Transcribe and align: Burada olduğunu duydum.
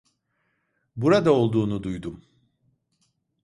Burada 0.95 1.31
olduğunu 1.31 1.83
duydum. 1.83 2.25